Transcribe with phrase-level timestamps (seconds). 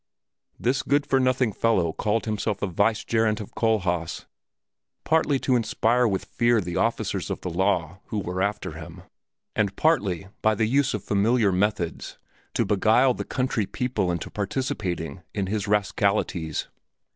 [0.59, 4.25] This good for nothing fellow called himself a vicegerent of Kohlhaas,
[5.03, 9.03] partly to inspire with fear the officers of the law who were after him,
[9.55, 12.17] and partly, by the use of familiar methods,
[12.55, 16.67] to beguile the country people into participating in his rascalities.